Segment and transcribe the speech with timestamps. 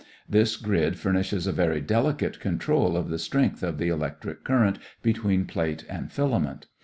[0.27, 5.45] This grid furnishes a very delicate control of the strength of the electric current between
[5.45, 6.65] plate and filament.